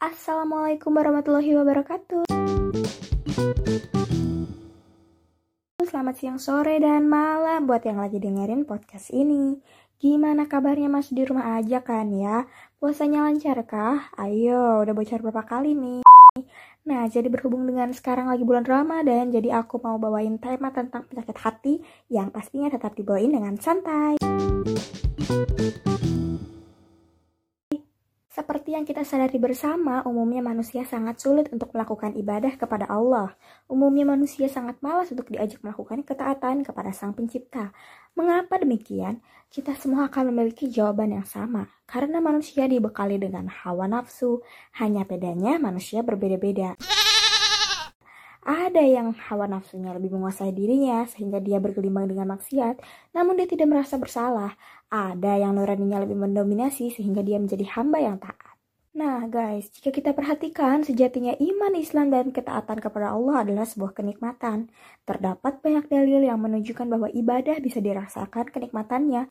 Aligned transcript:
Assalamualaikum 0.00 0.96
warahmatullahi 0.96 1.60
wabarakatuh. 1.60 2.24
Selamat 5.84 6.16
siang, 6.16 6.40
sore, 6.40 6.80
dan 6.80 7.04
malam 7.04 7.68
buat 7.68 7.84
yang 7.84 8.00
lagi 8.00 8.16
dengerin 8.16 8.64
podcast 8.64 9.12
ini. 9.12 9.60
Gimana 10.00 10.48
kabarnya 10.48 10.88
Mas 10.88 11.12
di 11.12 11.20
rumah 11.20 11.60
aja 11.60 11.84
kan 11.84 12.08
ya? 12.16 12.48
Puasanya 12.80 13.28
lancar 13.28 13.60
kah? 13.68 14.08
Ayo, 14.16 14.80
udah 14.88 14.96
bocor 14.96 15.20
berapa 15.20 15.44
kali 15.44 15.76
nih? 15.76 16.00
Nah, 16.88 17.04
jadi 17.12 17.28
berhubung 17.28 17.68
dengan 17.68 17.92
sekarang 17.92 18.32
lagi 18.32 18.40
bulan 18.40 18.64
Ramadan, 18.64 19.28
jadi 19.28 19.60
aku 19.60 19.84
mau 19.84 20.00
bawain 20.00 20.40
tema 20.40 20.72
tentang 20.72 21.04
penyakit 21.12 21.36
hati 21.44 21.84
yang 22.08 22.32
pastinya 22.32 22.72
tetap 22.72 22.96
dibawain 22.96 23.36
dengan 23.36 23.52
santai. 23.60 24.16
Seperti 28.30 28.78
yang 28.78 28.86
kita 28.86 29.02
sadari 29.02 29.42
bersama, 29.42 30.06
umumnya 30.06 30.38
manusia 30.38 30.86
sangat 30.86 31.18
sulit 31.18 31.50
untuk 31.50 31.74
melakukan 31.74 32.14
ibadah 32.14 32.54
kepada 32.54 32.86
Allah. 32.86 33.34
Umumnya 33.66 34.06
manusia 34.06 34.46
sangat 34.46 34.78
malas 34.78 35.10
untuk 35.10 35.34
diajak 35.34 35.58
melakukan 35.66 36.06
ketaatan 36.06 36.62
kepada 36.62 36.94
Sang 36.94 37.10
Pencipta. 37.10 37.74
Mengapa 38.14 38.62
demikian? 38.62 39.18
Kita 39.50 39.74
semua 39.74 40.06
akan 40.06 40.30
memiliki 40.30 40.70
jawaban 40.70 41.10
yang 41.10 41.26
sama. 41.26 41.74
Karena 41.90 42.22
manusia 42.22 42.70
dibekali 42.70 43.18
dengan 43.18 43.50
hawa 43.50 43.90
nafsu, 43.90 44.46
hanya 44.78 45.02
bedanya 45.02 45.58
manusia 45.58 46.06
berbeda-beda. 46.06 46.78
Ada 48.40 48.80
yang 48.80 49.12
hawa 49.28 49.44
nafsunya 49.44 49.92
lebih 49.92 50.16
menguasai 50.16 50.56
dirinya 50.56 51.04
sehingga 51.04 51.44
dia 51.44 51.60
bergelimbang 51.60 52.08
dengan 52.08 52.32
maksiat, 52.32 52.80
namun 53.12 53.36
dia 53.36 53.44
tidak 53.44 53.68
merasa 53.68 54.00
bersalah. 54.00 54.56
Ada 54.88 55.44
yang 55.44 55.60
nuraninya 55.60 56.00
lebih 56.08 56.16
mendominasi 56.16 56.88
sehingga 56.88 57.20
dia 57.20 57.36
menjadi 57.36 57.68
hamba 57.76 58.00
yang 58.00 58.16
taat. 58.16 58.56
Nah 58.90 59.28
guys, 59.30 59.70
jika 59.70 59.94
kita 59.94 60.10
perhatikan 60.16 60.82
sejatinya 60.82 61.36
iman 61.38 61.78
Islam 61.78 62.10
dan 62.10 62.34
ketaatan 62.34 62.82
kepada 62.82 63.14
Allah 63.14 63.46
adalah 63.46 63.68
sebuah 63.68 63.94
kenikmatan. 63.94 64.72
Terdapat 65.04 65.62
banyak 65.62 65.86
dalil 65.86 66.24
yang 66.24 66.40
menunjukkan 66.40 66.90
bahwa 66.90 67.06
ibadah 67.12 67.60
bisa 67.60 67.78
dirasakan 67.78 68.50
kenikmatannya. 68.50 69.30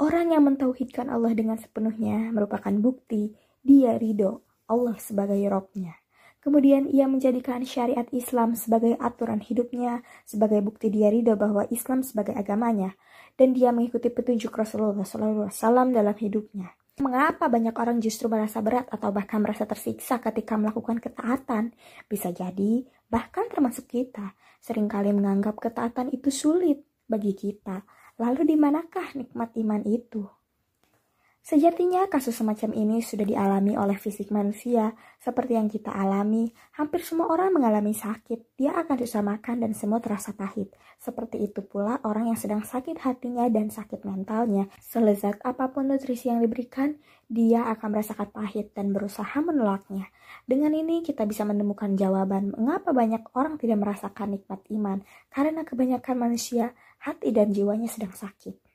Orang 0.00 0.32
yang 0.32 0.48
mentauhidkan 0.48 1.12
Allah 1.12 1.36
dengan 1.36 1.60
sepenuhnya 1.60 2.32
merupakan 2.32 2.72
bukti 2.72 3.36
dia 3.60 4.00
ridho 4.00 4.40
Allah 4.64 4.96
sebagai 4.96 5.38
robnya. 5.44 5.99
Kemudian 6.40 6.88
ia 6.88 7.04
menjadikan 7.04 7.60
syariat 7.68 8.08
Islam 8.16 8.56
sebagai 8.56 8.96
aturan 8.96 9.44
hidupnya, 9.44 10.00
sebagai 10.24 10.64
bukti 10.64 10.88
dia 10.88 11.12
ridho 11.12 11.36
bahwa 11.36 11.68
Islam 11.68 12.00
sebagai 12.00 12.32
agamanya, 12.32 12.96
dan 13.36 13.52
dia 13.52 13.76
mengikuti 13.76 14.08
petunjuk 14.08 14.48
Rasulullah 14.48 15.04
SAW 15.04 15.92
dalam 15.92 16.16
hidupnya. 16.16 16.72
Mengapa 17.00 17.48
banyak 17.48 17.76
orang 17.76 18.00
justru 18.00 18.28
merasa 18.28 18.60
berat 18.64 18.88
atau 18.88 19.12
bahkan 19.12 19.40
merasa 19.40 19.68
tersiksa 19.68 20.20
ketika 20.20 20.56
melakukan 20.56 21.00
ketaatan? 21.00 21.76
Bisa 22.08 22.32
jadi, 22.32 22.84
bahkan 23.08 23.48
termasuk 23.52 23.88
kita, 23.88 24.32
sering 24.60 24.88
kali 24.88 25.12
menganggap 25.12 25.60
ketaatan 25.60 26.08
itu 26.12 26.32
sulit 26.32 26.84
bagi 27.08 27.36
kita. 27.36 27.84
Lalu 28.20 28.52
di 28.52 28.56
manakah 28.56 29.16
nikmat 29.16 29.56
iman 29.60 29.80
itu? 29.88 30.28
Sejatinya 31.40 32.04
kasus 32.04 32.36
semacam 32.36 32.76
ini 32.76 33.00
sudah 33.00 33.24
dialami 33.24 33.72
oleh 33.72 33.96
fisik 33.96 34.28
manusia, 34.28 34.92
seperti 35.16 35.56
yang 35.56 35.72
kita 35.72 35.88
alami. 35.88 36.52
Hampir 36.76 37.00
semua 37.00 37.32
orang 37.32 37.56
mengalami 37.56 37.96
sakit, 37.96 38.60
dia 38.60 38.76
akan 38.76 38.96
susah 39.00 39.24
makan 39.24 39.64
dan 39.64 39.72
semua 39.72 40.04
terasa 40.04 40.36
pahit. 40.36 40.68
Seperti 41.00 41.40
itu 41.40 41.64
pula 41.64 41.96
orang 42.04 42.28
yang 42.28 42.36
sedang 42.36 42.60
sakit 42.60 43.00
hatinya 43.00 43.48
dan 43.48 43.72
sakit 43.72 44.04
mentalnya. 44.04 44.68
Selezat 44.84 45.40
apa 45.40 45.72
pun 45.72 45.88
nutrisi 45.88 46.28
yang 46.28 46.44
diberikan, 46.44 47.00
dia 47.24 47.64
akan 47.72 47.88
merasakan 47.88 48.28
pahit 48.36 48.76
dan 48.76 48.92
berusaha 48.92 49.40
menolaknya. 49.40 50.12
Dengan 50.44 50.76
ini 50.76 51.00
kita 51.00 51.24
bisa 51.24 51.48
menemukan 51.48 51.96
jawaban 51.96 52.52
mengapa 52.52 52.92
banyak 52.92 53.24
orang 53.32 53.56
tidak 53.56 53.80
merasakan 53.80 54.36
nikmat 54.36 54.60
iman, 54.76 55.00
karena 55.32 55.64
kebanyakan 55.64 56.20
manusia, 56.20 56.76
hati 57.00 57.32
dan 57.32 57.48
jiwanya 57.56 57.88
sedang 57.88 58.12
sakit. 58.12 58.69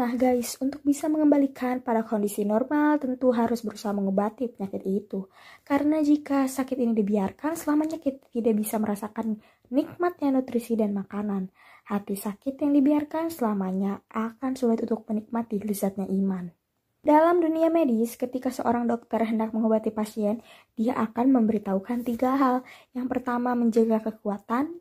Nah 0.00 0.16
guys, 0.16 0.56
untuk 0.64 0.80
bisa 0.80 1.12
mengembalikan 1.12 1.84
pada 1.84 2.00
kondisi 2.00 2.40
normal 2.48 2.96
tentu 2.96 3.36
harus 3.36 3.60
berusaha 3.60 3.92
mengobati 3.92 4.48
penyakit 4.48 4.80
itu. 4.88 5.28
Karena 5.60 6.00
jika 6.00 6.48
sakit 6.48 6.80
ini 6.80 6.96
dibiarkan, 6.96 7.52
selamanya 7.52 8.00
kita 8.00 8.32
tidak 8.32 8.56
bisa 8.56 8.80
merasakan 8.80 9.36
nikmatnya 9.68 10.32
nutrisi 10.32 10.72
dan 10.72 10.96
makanan. 10.96 11.52
Hati 11.84 12.16
sakit 12.16 12.56
yang 12.64 12.72
dibiarkan 12.72 13.28
selamanya 13.28 14.00
akan 14.08 14.56
sulit 14.56 14.80
untuk 14.88 15.04
menikmati 15.04 15.60
lezatnya 15.60 16.08
iman. 16.08 16.48
Dalam 17.04 17.44
dunia 17.44 17.68
medis, 17.68 18.16
ketika 18.16 18.48
seorang 18.48 18.88
dokter 18.88 19.20
hendak 19.20 19.52
mengobati 19.52 19.92
pasien, 19.92 20.40
dia 20.80 20.96
akan 20.96 21.28
memberitahukan 21.32 22.08
tiga 22.08 22.40
hal. 22.40 22.56
Yang 22.96 23.06
pertama, 23.20 23.52
menjaga 23.52 24.00
kekuatan, 24.00 24.80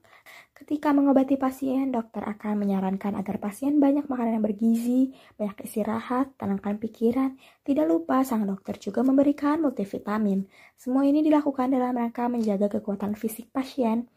Ketika 0.70 0.94
mengobati 0.94 1.34
pasien, 1.34 1.90
dokter 1.90 2.22
akan 2.22 2.62
menyarankan 2.62 3.18
agar 3.18 3.42
pasien 3.42 3.82
banyak 3.82 4.06
makanan 4.06 4.38
yang 4.38 4.46
bergizi, 4.46 5.18
banyak 5.34 5.66
istirahat, 5.66 6.38
tenangkan 6.38 6.78
pikiran. 6.78 7.42
Tidak 7.66 7.90
lupa, 7.90 8.22
sang 8.22 8.46
dokter 8.46 8.78
juga 8.78 9.02
memberikan 9.02 9.66
multivitamin. 9.66 10.46
Semua 10.78 11.10
ini 11.10 11.26
dilakukan 11.26 11.74
dalam 11.74 11.98
rangka 11.98 12.30
menjaga 12.30 12.70
kekuatan 12.70 13.18
fisik 13.18 13.50
pasien. 13.50 14.14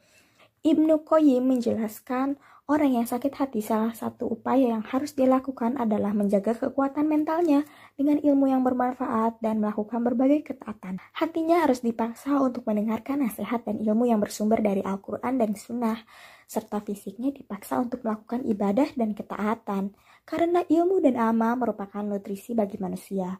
Ibnu 0.62 1.02
Qayyim 1.02 1.42
menjelaskan, 1.42 2.38
orang 2.70 2.94
yang 2.94 3.02
sakit 3.02 3.34
hati 3.34 3.58
salah 3.58 3.90
satu 3.98 4.30
upaya 4.30 4.78
yang 4.78 4.86
harus 4.86 5.10
dilakukan 5.10 5.74
adalah 5.74 6.14
menjaga 6.14 6.54
kekuatan 6.54 7.10
mentalnya 7.10 7.66
dengan 7.98 8.22
ilmu 8.22 8.46
yang 8.46 8.62
bermanfaat 8.62 9.42
dan 9.42 9.58
melakukan 9.58 10.06
berbagai 10.06 10.54
ketaatan. 10.54 11.02
Hatinya 11.18 11.66
harus 11.66 11.82
dipaksa 11.82 12.38
untuk 12.38 12.62
mendengarkan 12.62 13.26
nasihat 13.26 13.66
dan 13.66 13.82
ilmu 13.82 14.06
yang 14.06 14.22
bersumber 14.22 14.62
dari 14.62 14.86
Al-Quran 14.86 15.34
dan 15.42 15.58
Sunnah 15.58 15.98
serta 16.46 16.78
fisiknya 16.78 17.34
dipaksa 17.34 17.82
untuk 17.82 18.06
melakukan 18.06 18.46
ibadah 18.46 18.86
dan 18.94 19.18
ketaatan, 19.18 19.98
karena 20.22 20.62
ilmu 20.70 21.02
dan 21.02 21.18
amal 21.18 21.58
merupakan 21.58 22.06
nutrisi 22.06 22.54
bagi 22.54 22.78
manusia. 22.78 23.34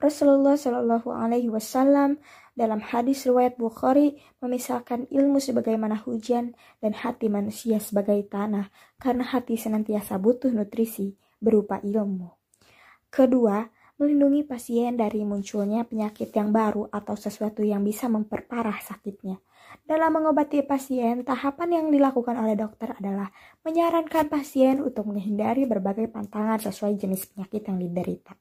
Rasulullah 0.00 0.56
Shallallahu 0.56 1.12
Alaihi 1.12 1.52
Wasallam 1.52 2.16
dalam 2.56 2.80
hadis 2.80 3.28
riwayat 3.28 3.60
Bukhari 3.60 4.16
memisahkan 4.40 5.04
ilmu 5.12 5.44
sebagaimana 5.44 6.00
hujan 6.00 6.56
dan 6.80 6.96
hati 6.96 7.28
manusia 7.28 7.76
sebagai 7.84 8.24
tanah, 8.24 8.72
karena 8.96 9.28
hati 9.28 9.60
senantiasa 9.60 10.16
butuh 10.16 10.48
nutrisi 10.56 11.20
berupa 11.36 11.84
ilmu. 11.84 12.32
Kedua, 13.12 13.68
melindungi 14.00 14.48
pasien 14.48 14.96
dari 14.96 15.20
munculnya 15.20 15.84
penyakit 15.84 16.32
yang 16.32 16.48
baru 16.48 16.88
atau 16.88 17.12
sesuatu 17.12 17.60
yang 17.60 17.84
bisa 17.84 18.08
memperparah 18.08 18.80
sakitnya. 18.80 19.36
Dalam 19.84 20.16
mengobati 20.16 20.64
pasien, 20.64 21.28
tahapan 21.28 21.76
yang 21.76 21.86
dilakukan 21.92 22.40
oleh 22.40 22.56
dokter 22.56 22.96
adalah 22.96 23.28
menyarankan 23.60 24.32
pasien 24.32 24.80
untuk 24.80 25.12
menghindari 25.12 25.68
berbagai 25.68 26.08
pantangan 26.08 26.56
sesuai 26.64 26.96
jenis 26.96 27.28
penyakit 27.28 27.68
yang 27.68 27.76
diderita. 27.76 28.32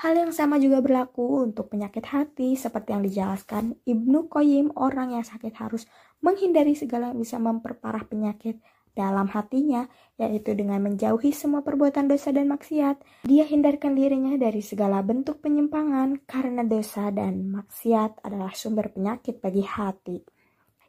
Hal 0.00 0.16
yang 0.16 0.32
sama 0.32 0.56
juga 0.56 0.80
berlaku 0.80 1.44
untuk 1.44 1.76
penyakit 1.76 2.08
hati 2.08 2.56
seperti 2.56 2.96
yang 2.96 3.04
dijelaskan 3.04 3.84
Ibnu 3.84 4.32
Qayyim 4.32 4.72
orang 4.80 5.12
yang 5.12 5.20
sakit 5.28 5.52
harus 5.60 5.84
menghindari 6.24 6.72
segala 6.72 7.12
yang 7.12 7.20
bisa 7.20 7.36
memperparah 7.36 8.08
penyakit 8.08 8.64
dalam 8.96 9.28
hatinya, 9.28 9.84
yaitu 10.16 10.56
dengan 10.56 10.80
menjauhi 10.80 11.36
semua 11.36 11.60
perbuatan 11.60 12.08
dosa 12.08 12.32
dan 12.32 12.48
maksiat. 12.48 13.28
Dia 13.28 13.44
hindarkan 13.44 13.92
dirinya 13.92 14.40
dari 14.40 14.64
segala 14.64 15.04
bentuk 15.04 15.44
penyimpangan 15.44 16.24
karena 16.24 16.64
dosa 16.64 17.12
dan 17.12 17.52
maksiat 17.52 18.24
adalah 18.24 18.56
sumber 18.56 18.88
penyakit 18.96 19.36
bagi 19.36 19.68
hati. 19.68 20.39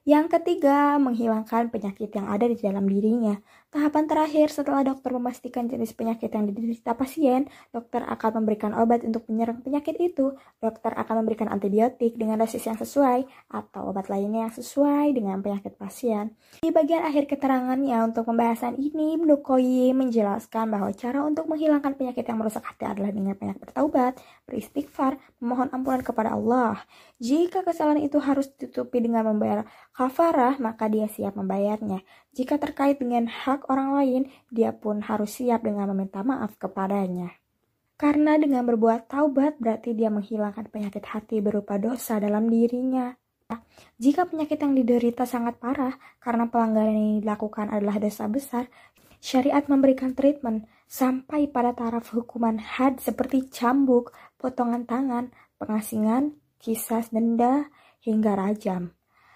Yang 0.01 0.34
ketiga, 0.34 0.97
menghilangkan 0.97 1.69
penyakit 1.69 2.09
yang 2.17 2.25
ada 2.25 2.50
di 2.50 2.57
dalam 2.57 2.89
dirinya. 2.89 3.38
Tahapan 3.69 4.09
terakhir 4.09 4.50
setelah 4.50 4.81
dokter 4.81 5.13
memastikan 5.13 5.69
jenis 5.69 5.94
penyakit 5.94 6.28
yang 6.34 6.50
diderita 6.50 6.97
pasien, 6.97 7.47
dokter 7.69 8.01
akan 8.03 8.41
memberikan 8.41 8.73
obat 8.73 9.06
untuk 9.06 9.29
menyerang 9.29 9.62
penyakit 9.62 9.95
itu. 10.01 10.34
Dokter 10.57 10.91
akan 10.97 11.22
memberikan 11.22 11.47
antibiotik 11.53 12.17
dengan 12.17 12.41
dosis 12.41 12.66
yang 12.66 12.81
sesuai 12.81 13.30
atau 13.53 13.94
obat 13.94 14.09
lainnya 14.09 14.50
yang 14.50 14.53
sesuai 14.57 15.13
dengan 15.13 15.39
penyakit 15.39 15.77
pasien. 15.77 16.33
Di 16.65 16.74
bagian 16.74 17.06
akhir 17.06 17.30
keterangannya 17.30 18.01
untuk 18.01 18.25
pembahasan 18.25 18.81
ini, 18.81 19.21
Ibnu 19.21 19.38
menjelaskan 19.94 20.65
bahwa 20.68 20.89
cara 20.98 21.21
untuk 21.21 21.45
menghilangkan 21.45 21.94
penyakit 21.94 22.25
yang 22.25 22.42
merusak 22.42 22.65
hati 22.65 22.89
adalah 22.89 23.13
dengan 23.13 23.38
banyak 23.38 23.56
bertaubat, 23.62 24.18
beristighfar, 24.51 25.15
memohon 25.39 25.71
ampunan 25.71 26.03
kepada 26.03 26.36
Allah. 26.36 26.83
Jika 27.24 27.63
kesalahan 27.63 28.03
itu 28.03 28.19
harus 28.19 28.51
ditutupi 28.51 29.00
dengan 29.00 29.31
membayar 29.31 29.63
kafarah, 29.95 30.59
maka 30.59 30.92
dia 30.92 31.07
siap 31.07 31.39
membayarnya. 31.39 32.03
Jika 32.36 32.59
terkait 32.59 33.00
dengan 33.00 33.31
hak 33.31 33.71
orang 33.71 33.95
lain, 33.95 34.21
dia 34.51 34.75
pun 34.75 35.00
harus 35.00 35.39
siap 35.39 35.63
dengan 35.63 35.88
meminta 35.95 36.19
maaf 36.19 36.59
kepadanya. 36.59 37.31
Karena 37.95 38.36
dengan 38.36 38.68
berbuat 38.68 39.07
taubat 39.07 39.62
berarti 39.62 39.95
dia 39.95 40.12
menghilangkan 40.12 40.68
penyakit 40.68 41.06
hati 41.07 41.39
berupa 41.39 41.80
dosa 41.80 42.19
dalam 42.19 42.51
dirinya. 42.51 43.15
Jika 44.01 44.25
penyakit 44.25 44.57
yang 44.57 44.74
diderita 44.74 45.27
sangat 45.27 45.59
parah 45.62 45.95
karena 46.18 46.50
pelanggaran 46.50 46.98
yang 46.98 47.15
dilakukan 47.21 47.69
adalah 47.69 48.01
dosa 48.01 48.25
besar, 48.25 48.65
syariat 49.21 49.62
memberikan 49.69 50.18
treatment 50.18 50.65
sampai 50.91 51.47
pada 51.47 51.71
taraf 51.71 52.11
hukuman 52.11 52.59
had 52.59 52.99
seperti 52.99 53.47
cambuk, 53.47 54.11
potongan 54.35 54.83
tangan, 54.83 55.31
pengasingan, 55.55 56.35
kisah 56.59 57.07
denda, 57.07 57.71
hingga 58.03 58.35
rajam. 58.35 58.91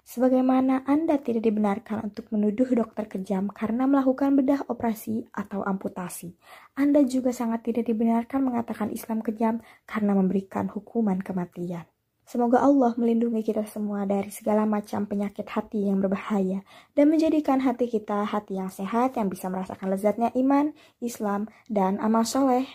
Sebagaimana 0.05 0.85
Anda 0.85 1.17
tidak 1.17 1.49
dibenarkan 1.49 2.11
untuk 2.11 2.29
menuduh 2.29 2.69
dokter 2.77 3.09
kejam 3.09 3.49
karena 3.49 3.89
melakukan 3.89 4.37
bedah 4.37 4.67
operasi 4.69 5.25
atau 5.33 5.65
amputasi, 5.65 6.35
Anda 6.77 7.01
juga 7.07 7.33
sangat 7.33 7.65
tidak 7.71 7.89
dibenarkan 7.89 8.45
mengatakan 8.45 8.93
Islam 8.93 9.25
kejam 9.25 9.65
karena 9.89 10.13
memberikan 10.13 10.69
hukuman 10.69 11.23
kematian. 11.23 11.89
Semoga 12.25 12.57
Allah 12.66 12.98
melindungi 12.98 13.45
kita 13.45 13.69
semua 13.69 14.01
dari 14.10 14.33
segala 14.33 14.66
macam 14.66 15.06
penyakit 15.06 15.45
hati 15.45 15.86
yang 15.86 16.01
berbahaya 16.01 16.66
dan 16.98 17.13
menjadikan 17.13 17.62
hati 17.62 17.86
kita 17.86 18.25
hati 18.25 18.57
yang 18.57 18.74
sehat 18.74 19.13
yang 19.13 19.30
bisa 19.30 19.45
merasakan 19.45 19.94
lezatnya 19.94 20.33
iman, 20.33 20.74
Islam, 21.06 21.45
dan 21.69 22.01
amal 22.01 22.25
soleh. 22.25 22.66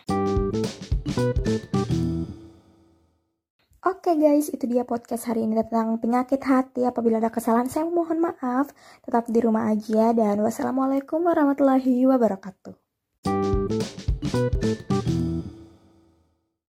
Oke 3.82 4.14
okay 4.14 4.22
guys, 4.22 4.54
itu 4.54 4.70
dia 4.70 4.86
podcast 4.86 5.26
hari 5.26 5.42
ini 5.42 5.58
tentang 5.66 5.98
penyakit 5.98 6.38
hati. 6.46 6.86
Apabila 6.86 7.18
ada 7.18 7.34
kesalahan, 7.34 7.66
saya 7.66 7.90
mohon 7.90 8.22
maaf. 8.22 8.70
Tetap 9.02 9.26
di 9.34 9.42
rumah 9.42 9.66
aja 9.66 10.14
dan 10.14 10.38
wassalamualaikum 10.46 11.26
warahmatullahi 11.26 12.06
wabarakatuh. 12.06 12.78